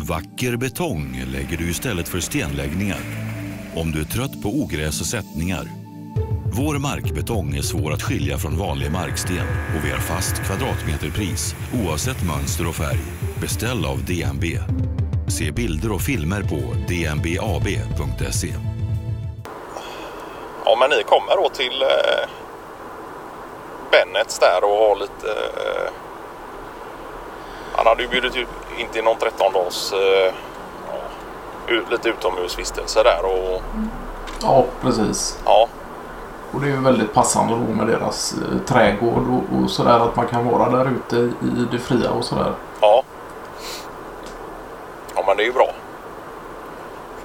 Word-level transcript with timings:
Vacker 0.00 0.56
betong 0.56 1.24
lägger 1.32 1.56
du 1.56 1.70
istället 1.70 2.08
för 2.08 2.20
stenläggningar. 2.20 3.00
Om 3.76 3.92
du 3.92 4.00
är 4.00 4.04
trött 4.04 4.42
på 4.42 4.48
ogräs 4.48 5.00
och 5.00 5.06
sättningar. 5.06 5.64
Vår 6.52 6.78
markbetong 6.78 7.56
är 7.56 7.62
svår 7.62 7.92
att 7.92 8.02
skilja 8.02 8.38
från 8.38 8.58
vanlig 8.58 8.92
marksten 8.92 9.46
och 9.76 9.84
vi 9.84 9.90
har 9.90 9.98
fast 9.98 10.34
kvadratmeterpris 10.34 11.54
oavsett 11.84 12.26
mönster 12.26 12.68
och 12.68 12.74
färg. 12.74 12.98
Beställ 13.40 13.84
av 13.84 14.04
DNB. 14.04 14.44
Se 15.28 15.52
bilder 15.52 15.92
och 15.92 16.00
filmer 16.00 16.42
på 16.42 16.60
dnbab.se. 16.88 18.54
Ja, 20.64 20.76
men 20.80 20.90
ni 20.90 21.02
kommer 21.02 21.36
då 21.36 21.48
till 21.48 21.82
eh, 21.82 22.28
Bennets 23.90 24.38
där 24.38 24.64
och 24.64 24.76
har 24.76 24.96
lite... 24.96 25.30
Eh, 25.30 25.92
han 27.76 27.86
hade 27.86 28.02
ju 28.02 28.08
bjudit 28.08 28.36
ut 28.36 28.48
in 28.78 28.88
till 28.88 29.04
någon 29.04 29.16
13 29.16 29.52
dags 29.52 29.92
eh, 29.92 30.32
lite 31.90 32.08
utomhusvistelse 32.08 33.02
där 33.02 33.24
och 33.24 33.62
Ja, 34.42 34.64
precis. 34.80 35.38
ja, 35.44 35.68
Och 36.52 36.60
det 36.60 36.66
är 36.66 36.70
ju 36.70 36.80
väldigt 36.80 37.14
passande 37.14 37.52
då 37.54 37.72
med 37.74 37.86
deras 37.86 38.32
eh, 38.34 38.58
trädgård 38.66 39.24
och, 39.28 39.58
och 39.62 39.70
sådär 39.70 40.00
att 40.00 40.16
man 40.16 40.26
kan 40.26 40.50
vara 40.50 40.70
där 40.70 40.90
ute 40.90 41.16
i 41.16 41.66
det 41.72 41.78
fria 41.78 42.10
och 42.10 42.24
sådär. 42.24 42.52
ja. 42.80 43.02
Ja, 45.16 45.22
men 45.26 45.36
det 45.36 45.42
är 45.42 45.46
ju 45.46 45.52
bra. 45.52 45.68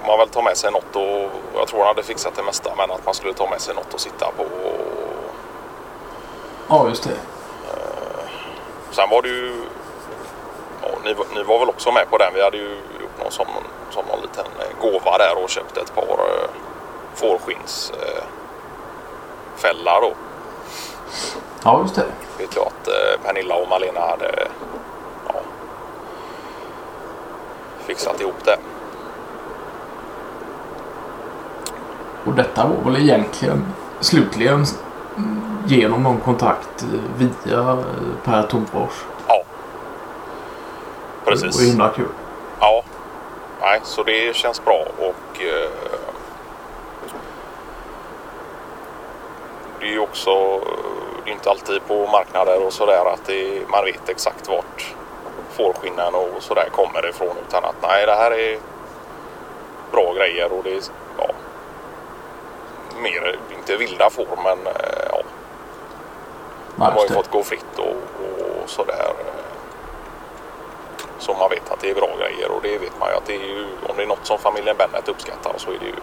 Får 0.00 0.06
man 0.08 0.18
väl 0.18 0.28
ta 0.28 0.42
med 0.42 0.56
sig 0.56 0.72
något 0.72 0.96
och 0.96 1.30
jag 1.54 1.68
tror 1.68 1.78
han 1.78 1.86
hade 1.88 2.02
fixat 2.02 2.34
det 2.36 2.42
mesta 2.42 2.70
men 2.76 2.90
att 2.90 3.04
man 3.04 3.14
skulle 3.14 3.32
ta 3.32 3.50
med 3.50 3.60
sig 3.60 3.74
något 3.74 3.94
att 3.94 4.00
sitta 4.00 4.26
på 4.36 4.42
och 4.42 4.80
Ja, 6.68 6.88
just 6.88 7.04
det. 7.04 7.16
Sen 8.90 9.10
var 9.10 9.22
det 9.22 9.28
ju... 9.28 9.62
Ja, 10.82 10.88
ni, 11.04 11.14
var- 11.14 11.26
ni 11.34 11.42
var 11.42 11.58
väl 11.58 11.68
också 11.68 11.92
med 11.92 12.10
på 12.10 12.18
den. 12.18 12.34
Vi 12.34 12.42
hade 12.42 12.56
ju 12.56 12.70
gjort 13.00 13.18
någon 13.22 13.30
som, 13.32 13.46
som 13.90 14.04
någon 14.06 14.20
liten 14.20 14.44
eh, 14.58 14.80
gåva 14.80 15.18
där 15.18 15.42
och 15.44 15.50
köpt 15.50 15.76
ett 15.76 15.94
par 15.94 16.02
eh, 16.02 16.48
fårskinnsfällar 17.14 19.96
eh, 19.96 20.00
då. 20.02 20.12
Ja, 21.64 21.80
just 21.82 21.94
det. 21.94 22.04
Vet 22.38 22.56
jag 22.56 22.66
att 22.66 22.88
eh, 22.88 23.20
Pernilla 23.24 23.54
och 23.54 23.68
Malena 23.68 24.00
hade 24.00 24.48
ja, 25.28 25.34
fixat 27.86 28.20
ihop 28.20 28.44
det. 28.44 28.56
Och 32.24 32.32
detta 32.32 32.66
var 32.66 32.76
väl 32.92 33.02
egentligen 33.02 33.66
slutligen 34.00 34.64
genom 35.66 36.02
någon 36.02 36.20
kontakt 36.20 36.82
eh, 36.82 36.88
via 37.44 37.58
eh, 37.72 37.78
Per 38.24 38.42
Tomfors. 38.42 39.04
Ja. 41.26 41.30
Det 41.30 41.36
var 41.36 41.46
Precis. 41.46 41.70
himla 41.70 41.88
kul. 41.88 42.08
Ja. 42.60 42.82
Nej, 43.60 43.80
så 43.84 44.02
det 44.02 44.36
känns 44.36 44.64
bra 44.64 44.84
och 44.98 45.42
eh, 45.42 45.70
det 49.80 49.86
är 49.86 49.90
ju 49.90 49.98
också 49.98 50.60
det 51.24 51.30
är 51.30 51.34
inte 51.34 51.50
alltid 51.50 51.86
på 51.86 52.06
marknader 52.06 52.66
och 52.66 52.72
sådär 52.72 53.12
att 53.12 53.26
det, 53.26 53.68
man 53.68 53.84
vet 53.84 54.08
exakt 54.08 54.48
vart 54.48 54.94
fårskinnen 55.50 56.14
och 56.14 56.42
sådär 56.42 56.68
kommer 56.72 57.08
ifrån 57.08 57.36
utan 57.48 57.64
att 57.64 57.74
nej 57.82 58.06
det 58.06 58.14
här 58.14 58.30
är 58.30 58.58
bra 59.92 60.14
grejer 60.14 60.52
och 60.52 60.64
det 60.64 60.70
är 60.70 60.82
ja, 61.18 61.28
mer, 63.02 63.38
inte 63.58 63.76
vilda 63.76 64.10
får 64.10 64.26
men 64.44 64.66
eh, 64.66 65.08
ja, 65.10 65.22
de 66.76 66.82
har 66.82 67.02
ju 67.02 67.14
fått 67.14 67.30
gå 67.30 67.42
fritt 67.42 67.78
och, 67.78 67.96
och 68.62 68.70
sådär. 68.70 69.12
Så 71.18 71.34
man 71.34 71.50
vet 71.50 71.70
att 71.72 71.80
det 71.80 71.90
är 71.90 71.94
bra 71.94 72.08
grejer 72.18 72.50
och 72.50 72.62
det 72.62 72.78
vet 72.78 73.00
man 73.00 73.08
ju 73.10 73.14
att 73.16 73.26
det 73.26 73.34
är 73.34 73.46
ju, 73.46 73.66
om 73.88 73.96
det 73.96 74.02
är 74.02 74.06
något 74.06 74.26
som 74.26 74.38
familjen 74.38 74.76
Bennet 74.78 75.08
uppskattar 75.08 75.52
så 75.56 75.70
är 75.70 75.78
det 75.78 75.86
ju 75.86 75.94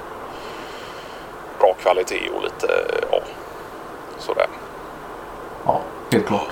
bra 1.60 1.74
kvalitet 1.74 2.30
och 2.36 2.44
lite, 2.44 2.68
ja, 3.12 3.20
sådär. 4.18 4.48
Ja, 5.66 5.82
helt 6.12 6.26
klart. 6.28 6.48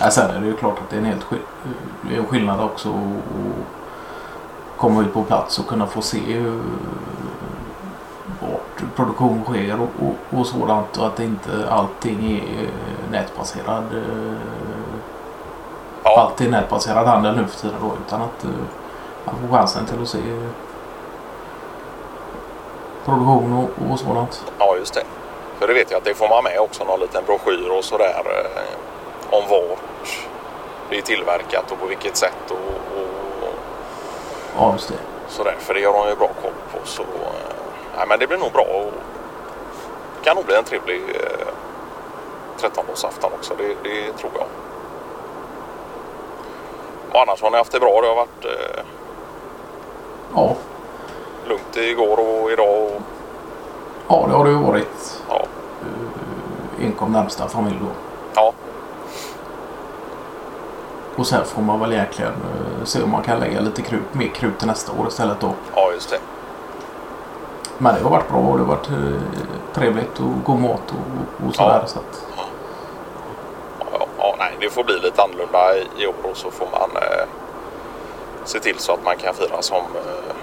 Ja, 0.00 0.10
sen 0.10 0.30
är 0.30 0.40
det 0.40 0.46
ju 0.46 0.56
klart 0.56 0.78
att 0.78 0.90
det 0.90 0.96
är 0.96 1.00
en 1.00 1.06
helt 1.06 1.24
skill- 1.24 2.24
skillnad 2.28 2.60
också 2.60 2.88
att 2.88 3.64
komma 4.80 5.02
ut 5.02 5.12
på 5.14 5.22
plats 5.22 5.58
och 5.58 5.66
kunna 5.66 5.86
få 5.86 6.02
se 6.02 6.42
vart 8.40 8.96
produktion 8.96 9.44
sker 9.44 9.80
och, 9.80 10.08
och, 10.08 10.38
och 10.38 10.46
sådant 10.46 10.96
och 10.96 11.06
att 11.06 11.20
inte 11.20 11.70
allting 11.70 12.32
är 12.32 12.62
eh, 12.62 12.68
nätbaserad 13.10 13.84
eh, 13.94 14.32
Ja, 16.08 16.20
allt 16.20 16.40
är 16.40 16.48
nätbaserad 16.48 17.06
handel 17.06 17.36
nu 17.36 17.46
för 17.46 17.60
tiden 17.60 17.76
då 17.80 17.92
utan 18.06 18.22
att 18.22 18.44
eh, 18.44 18.50
man 19.24 19.34
får 19.40 19.56
chansen 19.56 19.86
till 19.86 20.02
att 20.02 20.08
se 20.08 20.18
produktion 23.04 23.52
och, 23.52 23.92
och 23.92 23.98
sådant. 24.00 24.44
ja, 24.58 24.76
just 24.76 24.94
det. 24.94 25.04
För 25.58 25.68
det 25.68 25.74
vet 25.74 25.90
jag 25.90 25.98
att 25.98 26.04
det 26.04 26.14
får 26.14 26.28
man 26.28 26.44
med 26.44 26.60
också, 26.60 26.84
någon 26.84 27.00
liten 27.00 27.24
broschyr 27.26 27.68
och 27.78 27.84
sådär 27.84 28.22
eh, 28.24 29.36
om 29.38 29.42
vart 29.50 29.78
det 30.90 30.98
är 30.98 31.02
tillverkat 31.02 31.70
och 31.72 31.80
på 31.80 31.86
vilket 31.86 32.16
sätt 32.16 32.50
och, 32.50 32.56
och 32.56 33.54
Ja, 34.56 34.72
just 34.72 34.88
det. 34.88 34.94
Sådär, 35.28 35.56
för 35.58 35.74
det 35.74 35.84
har 35.84 35.92
de 35.92 36.08
ju 36.08 36.16
bra 36.16 36.30
koll 36.42 36.52
på. 36.72 36.78
Så, 36.84 37.02
eh, 37.02 38.06
men 38.08 38.18
det 38.18 38.26
blir 38.26 38.38
nog 38.38 38.52
bra 38.52 38.62
och 38.62 38.92
det 40.18 40.24
kan 40.24 40.36
nog 40.36 40.44
bli 40.44 40.54
en 40.54 40.64
trevlig 40.64 41.02
eh, 41.02 41.48
13-årsafton 42.60 43.30
också. 43.34 43.54
Det, 43.58 43.68
det 43.82 44.12
tror 44.12 44.32
jag. 44.34 44.46
Och 47.18 47.22
annars 47.22 47.42
har 47.42 47.50
ni 47.50 47.56
haft 47.56 47.72
det 47.72 47.80
bra. 47.80 48.00
Det 48.00 48.08
har 48.08 48.14
varit 48.14 48.44
eh, 48.44 48.82
Ja, 50.34 50.54
lugnt 51.48 51.76
igår 51.76 52.18
och 52.20 52.50
idag. 52.50 52.68
Och, 52.68 53.02
ja 54.08 54.26
det 54.28 54.34
har 54.34 54.44
det 54.44 54.50
ju 54.50 54.56
varit. 54.56 55.22
ja, 55.28 55.46
Enkom 56.80 57.12
närmsta 57.12 57.48
familj 57.48 57.76
då. 57.80 57.86
ja, 58.34 58.52
Och 61.16 61.26
sen 61.26 61.44
får 61.44 61.62
man 61.62 61.80
väl 61.80 61.92
egentligen 61.92 62.32
eh, 62.32 62.84
se 62.84 63.02
om 63.02 63.10
man 63.10 63.22
kan 63.22 63.40
lägga 63.40 63.60
lite 63.60 63.82
krut, 63.82 64.14
mer 64.14 64.28
krut 64.28 64.58
till 64.58 64.68
nästa 64.68 64.92
år 64.92 65.08
istället 65.08 65.40
då. 65.40 65.52
ja, 65.74 65.92
just 65.92 66.10
det. 66.10 66.18
Men 67.78 67.94
det 67.94 68.00
har 68.02 68.10
varit 68.10 68.28
bra 68.28 68.38
och 68.38 68.58
det 68.58 68.64
har 68.64 68.68
varit 68.76 68.88
eh, 68.90 69.20
trevligt 69.74 70.20
och 70.20 70.44
god 70.44 70.60
mat 70.60 70.82
och, 70.90 71.46
och 71.48 71.54
sådär. 71.54 71.78
Ja. 71.82 71.86
Så 71.86 71.98
att, 71.98 72.26
det 74.60 74.70
får 74.70 74.84
bli 74.84 74.98
lite 74.98 75.22
annorlunda 75.22 75.76
i, 75.98 76.06
år 76.06 76.14
och 76.22 76.36
så 76.36 76.50
får 76.50 76.68
man 76.72 76.90
eh, 77.02 77.26
se 78.44 78.60
till 78.60 78.78
så 78.78 78.92
att 78.92 79.04
man 79.04 79.16
kan 79.16 79.34
fira 79.34 79.62
som, 79.62 79.76
eh, 79.96 80.34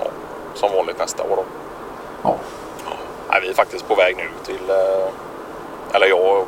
ja, 0.00 0.06
som 0.54 0.72
vanligt 0.72 0.98
nästa 0.98 1.22
år. 1.22 1.36
Då. 1.36 1.44
ja. 2.22 2.36
Nej, 3.28 3.40
vi 3.42 3.48
är 3.48 3.54
faktiskt 3.54 3.88
på 3.88 3.94
väg 3.94 4.16
nu 4.16 4.28
till, 4.44 4.70
eh, 4.70 5.08
eller 5.92 6.06
jag 6.06 6.36
eh, 6.38 6.44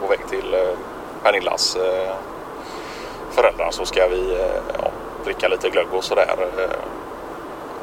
på 0.00 0.06
väg 0.08 0.20
till 0.28 0.54
eh, 0.54 0.60
Pernillas 1.22 1.76
eh, 1.76 2.12
föräldrar 3.30 3.70
så 3.70 3.84
ska 3.84 4.08
vi 4.08 4.32
eh, 4.32 4.62
ja, 4.82 4.90
dricka 5.24 5.48
lite 5.48 5.70
glögg 5.70 5.86
och 5.92 6.04
sådär 6.04 6.36
eh, 6.58 6.76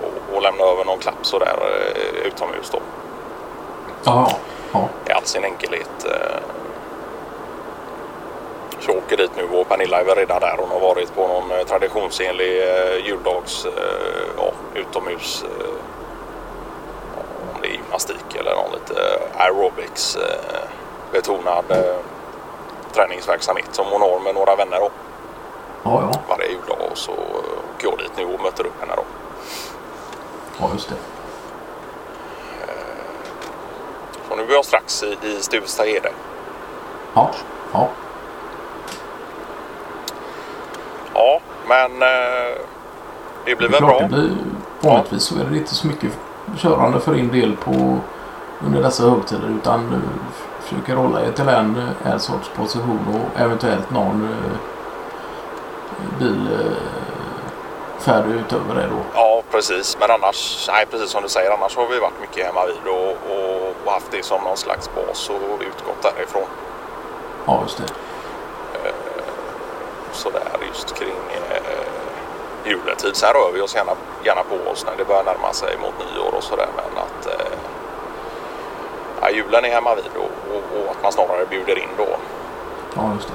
och, 0.04 0.36
och 0.36 0.42
lämna 0.42 0.64
över 0.64 0.86
någon 0.86 1.00
klapp 1.00 1.26
sådär 1.26 1.60
utomhus 2.26 2.70
då 2.72 2.80
Ja, 4.04 4.32
ja. 4.72 4.90
i 5.10 5.12
all 5.12 5.24
sin 5.26 5.44
enkelhet. 5.44 6.06
Jag 8.88 8.98
åker 8.98 9.18
dit 9.18 9.32
nu 9.36 9.58
och 9.58 9.70
Pernilla 9.70 10.00
är 10.00 10.04
väl 10.04 10.16
redan 10.16 10.40
där. 10.42 10.56
Hon 10.60 10.70
har 10.70 10.80
varit 10.80 11.16
på 11.16 11.28
någon 11.28 11.52
eh, 11.52 11.66
traditionsenlig 11.66 12.62
eh, 12.64 13.06
juldags 13.06 13.66
eh, 13.66 13.72
ja, 14.38 14.52
utomhus. 14.76 15.44
Om 17.56 17.62
det 17.62 17.68
är 17.68 17.72
gymnastik 17.72 18.36
eller 18.40 18.56
någon 18.56 18.72
lite 18.74 19.02
aerobics 19.38 20.18
betonad 21.12 21.66
träningsverksamhet 22.94 23.70
som 23.72 23.86
hon 23.92 24.02
har 24.02 24.20
med 24.20 24.36
några 24.36 24.56
vänner 24.56 24.80
då, 24.80 24.90
Ja, 25.84 26.10
ja. 26.12 26.20
varje 26.30 26.48
juldag. 26.52 26.78
Och 26.92 26.98
så 26.98 27.12
åker 27.12 27.88
jag 27.90 27.98
dit 27.98 28.12
nu 28.18 28.26
och 28.26 28.42
möter 28.44 28.66
upp 28.66 28.80
henne 28.80 28.94
då. 28.96 29.04
Ja, 30.60 30.70
just 30.74 30.90
det. 30.90 30.96
Så 34.30 34.36
nu 34.36 34.44
är 34.44 34.52
jag 34.54 34.66
strax 34.66 35.04
i, 35.04 35.18
i 35.22 35.40
Stuvestad-Ede. 35.42 36.12
Ja, 37.14 37.32
ja. 37.74 37.90
Ja, 41.18 41.40
men 41.68 42.02
eh, 42.02 42.58
det 43.46 43.56
blir 43.56 43.70
väl 43.70 43.82
bra. 43.82 44.00
det 44.00 44.08
blir, 44.08 44.30
vanligtvis 44.80 45.24
så 45.24 45.36
är 45.36 45.44
det 45.52 45.58
inte 45.58 45.76
så 45.76 45.88
mycket 45.88 46.12
körande 46.58 47.00
för 47.00 47.14
din 47.14 47.32
del 47.32 47.56
på 47.56 48.00
under 48.66 48.82
dessa 48.82 49.10
högtider 49.10 49.50
utan 49.62 49.90
du 49.90 50.00
försöker 50.66 50.96
hålla 50.96 51.22
er 51.22 51.32
till 51.32 51.48
en, 51.50 51.90
en 52.04 52.20
sorts 52.20 52.50
position 52.56 53.00
och 53.14 53.42
eventuellt 53.42 53.92
någon 53.92 54.24
eh, 54.24 54.58
bil 56.20 56.48
eh, 56.54 56.72
färdig 58.00 58.36
utöver 58.36 58.76
det 58.76 58.88
då. 58.88 59.00
Ja, 59.14 59.44
precis. 59.52 59.98
Men 60.00 60.12
annars, 60.12 60.70
nej, 60.74 60.86
precis 60.92 61.10
som 61.10 61.24
du 61.24 61.30
säger, 61.30 61.52
annars 61.52 61.76
har 61.76 61.88
vi 61.88 62.00
varit 62.00 62.22
mycket 62.22 62.46
hemma 62.46 62.66
vid 62.66 62.94
och, 62.94 63.10
och, 63.10 63.74
och 63.86 63.92
haft 63.92 64.12
det 64.12 64.26
som 64.26 64.44
någon 64.44 64.58
slags 64.58 64.90
bas 64.96 65.30
och 65.30 65.62
utgått 65.62 66.02
därifrån. 66.02 66.48
Ja, 67.46 67.60
just 67.64 67.78
det. 67.78 67.94
Sådär 70.12 70.42
just 70.68 70.96
kring, 70.96 71.16
eh, 71.52 72.72
juletid. 72.72 73.16
Sen 73.16 73.34
rör 73.34 73.52
vi 73.54 73.62
oss 73.62 73.76
gärna, 73.76 73.92
gärna 74.24 74.44
på 74.44 74.72
oss 74.72 74.86
när 74.86 74.98
det 74.98 75.06
börjar 75.06 75.24
närma 75.24 75.54
sig 75.54 75.78
mot 75.78 75.94
nyår 76.00 76.34
och 76.38 76.44
sådär. 76.44 76.68
Men 76.76 77.04
att 77.04 77.26
eh, 77.26 77.58
ja, 79.22 79.30
julen 79.30 79.66
är 79.66 79.70
hemma 79.70 79.96
vid 79.96 80.12
och, 80.16 80.56
och, 80.56 80.82
och 80.82 80.92
att 80.92 81.04
man 81.04 81.12
snarare 81.12 81.46
bjuder 81.46 81.80
in 81.80 81.90
då. 81.98 82.08
Ja, 82.96 83.14
just 83.16 83.28
det. 83.28 83.34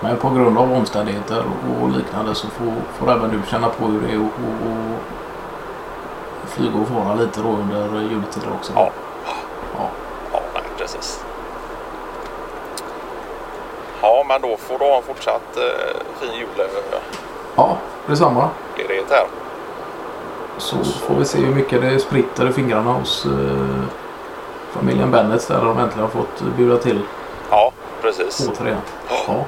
Men 0.00 0.16
på 0.16 0.30
grund 0.30 0.58
av 0.58 0.72
omständigheter 0.72 1.44
och 1.80 1.88
liknande 1.90 2.34
så 2.34 2.48
får, 2.48 2.72
får 2.98 3.12
även 3.12 3.30
du 3.30 3.50
känna 3.50 3.68
på 3.68 3.84
hur 3.86 4.00
det 4.00 4.14
är 4.14 4.18
att 4.26 4.30
flyga 6.50 6.78
och 6.78 6.88
fara 6.88 7.14
lite 7.14 7.40
då 7.40 7.48
under 7.48 8.00
juletider 8.00 8.52
också. 8.58 8.72
Ja. 8.74 8.90
Ja. 9.78 9.88
Ja, 10.32 10.40
nej, 10.54 10.62
precis. 10.76 11.24
Ja, 14.02 14.08
men 14.28 14.40
då 14.42 14.56
får 14.56 14.78
du 14.78 14.84
ha 14.84 14.96
en 14.96 15.02
fortsatt 15.02 15.56
eh, 15.56 16.00
fin 16.20 16.32
julledighet 16.32 17.02
ja, 17.56 17.76
detsamma. 18.06 18.48
här. 19.10 19.26
Så 20.58 20.76
får 20.84 21.14
vi 21.14 21.24
se 21.24 21.38
hur 21.38 21.54
mycket 21.54 21.80
det 21.82 21.98
spritter 21.98 22.48
i 22.48 22.52
fingrarna 22.52 22.92
hos 22.92 23.24
eh, 23.24 23.82
familjen 24.72 25.10
Bennets 25.10 25.46
där 25.46 25.60
de 25.64 25.78
äntligen 25.78 26.02
har 26.02 26.08
fått 26.20 26.40
bjuda 26.56 26.76
till 26.78 27.00
Ja, 27.50 27.72
precis. 28.02 28.48
återigen. 28.48 28.80
Ja, 29.26 29.44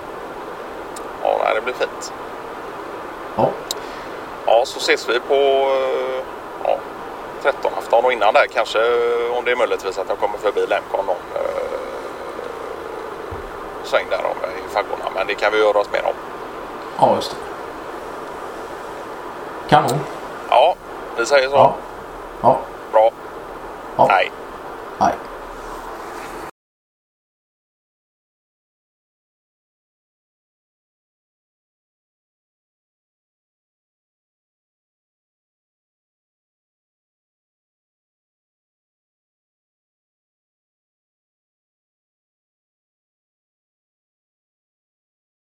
Ja, 1.23 1.37
nej, 1.45 1.55
det 1.55 1.61
blir 1.61 1.75
fint. 1.75 2.13
ja, 3.37 3.49
Ja, 4.47 4.63
så 4.67 4.79
ses 4.79 5.09
vi 5.09 5.21
på 5.21 5.35
eh, 5.35 6.23
ja, 6.65 6.77
13 7.43 7.71
afton 7.79 8.05
och 8.05 8.13
innan 8.13 8.35
där 8.35 8.47
kanske 8.55 8.79
eh, 8.79 9.39
om 9.39 9.45
det 9.45 9.51
är 9.51 9.57
möjligtvis 9.57 9.99
att 9.99 10.09
jag 10.09 10.19
kommer 10.19 10.39
förbi 10.39 10.61
Lemcon 10.67 11.07
någon 11.07 11.17
eh, 11.35 11.60
sväng 13.91 14.07
där 14.11 14.19
om, 14.25 14.37
eh, 14.45 14.65
i 14.65 14.69
faggorna. 14.75 15.05
Men 15.15 15.27
det 15.27 15.35
kan 15.35 15.53
vi 15.53 15.59
göra 15.59 15.79
oss 15.79 15.93
mer 15.93 16.05
om. 16.07 16.15
ja 16.99 17.15
just 17.15 17.31
det. 17.31 17.37
Kanon. 19.69 20.01
Ja, 20.51 20.75
vi 21.17 21.27
säger 21.27 21.49
så. 21.49 21.57
Ja, 21.57 21.75
ja, 22.43 22.59
Bra. 22.93 23.11
ja. 23.97 24.07
Nej. 24.07 24.31